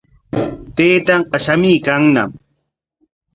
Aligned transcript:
Taytanqa 0.75 1.37
shamuykanñam. 1.45 2.31